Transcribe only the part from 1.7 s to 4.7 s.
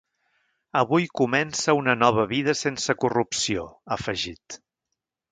una nova vida sense corrupció, ha afegit.